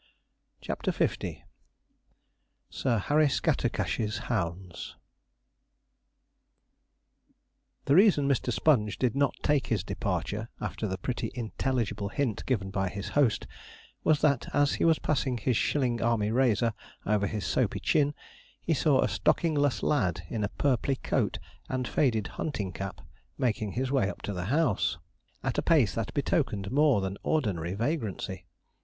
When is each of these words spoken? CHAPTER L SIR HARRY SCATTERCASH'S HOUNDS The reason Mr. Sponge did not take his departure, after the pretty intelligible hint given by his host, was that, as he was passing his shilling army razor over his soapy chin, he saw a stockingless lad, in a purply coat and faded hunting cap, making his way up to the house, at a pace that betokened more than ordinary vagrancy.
CHAPTER 0.61 0.91
L 0.99 1.33
SIR 2.71 2.97
HARRY 2.97 3.29
SCATTERCASH'S 3.29 4.17
HOUNDS 4.31 4.95
The 7.85 7.93
reason 7.93 8.27
Mr. 8.27 8.51
Sponge 8.51 8.97
did 8.97 9.15
not 9.15 9.35
take 9.43 9.67
his 9.67 9.83
departure, 9.83 10.49
after 10.59 10.87
the 10.87 10.97
pretty 10.97 11.29
intelligible 11.35 12.09
hint 12.09 12.43
given 12.47 12.71
by 12.71 12.89
his 12.89 13.09
host, 13.09 13.45
was 14.03 14.21
that, 14.21 14.47
as 14.55 14.73
he 14.73 14.85
was 14.85 14.97
passing 14.97 15.37
his 15.37 15.55
shilling 15.55 16.01
army 16.01 16.31
razor 16.31 16.73
over 17.05 17.27
his 17.27 17.45
soapy 17.45 17.79
chin, 17.79 18.15
he 18.59 18.73
saw 18.73 19.01
a 19.01 19.07
stockingless 19.07 19.83
lad, 19.83 20.23
in 20.29 20.43
a 20.43 20.49
purply 20.49 20.95
coat 20.95 21.37
and 21.69 21.87
faded 21.87 22.25
hunting 22.41 22.73
cap, 22.73 23.01
making 23.37 23.73
his 23.73 23.91
way 23.91 24.09
up 24.09 24.23
to 24.23 24.33
the 24.33 24.45
house, 24.45 24.97
at 25.43 25.59
a 25.59 25.61
pace 25.61 25.93
that 25.93 26.11
betokened 26.15 26.71
more 26.71 27.01
than 27.01 27.19
ordinary 27.21 27.75
vagrancy. 27.75 28.47